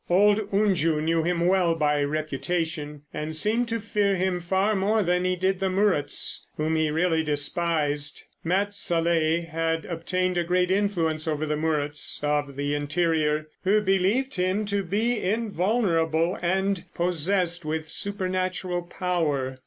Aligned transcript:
Old 0.09 0.51
Unju 0.51 0.99
knew 0.99 1.21
him 1.21 1.45
well 1.45 1.75
by 1.75 2.01
reputation, 2.03 3.03
and 3.13 3.35
seemed 3.35 3.67
to 3.67 3.79
fear 3.79 4.15
him 4.15 4.39
far 4.39 4.75
more 4.75 5.03
than 5.03 5.25
he 5.25 5.35
did 5.35 5.59
the 5.59 5.69
Muruts, 5.69 6.47
whom 6.57 6.75
he 6.75 6.89
really 6.89 7.21
despised. 7.23 8.23
Mat 8.43 8.73
Salleh 8.73 9.47
had 9.47 9.85
obtained 9.85 10.39
a 10.39 10.43
great 10.43 10.71
influence 10.71 11.27
over 11.27 11.45
the 11.45 11.55
Muruts 11.55 12.23
of 12.23 12.55
the 12.55 12.73
interior, 12.73 13.45
who 13.63 13.79
believed 13.79 14.37
him 14.37 14.65
to 14.65 14.81
be 14.83 15.21
invulnerable 15.21 16.35
and 16.41 16.85
possessed 16.95 17.63
with 17.63 17.87
supernatural 17.87 18.81
power. 18.81 19.59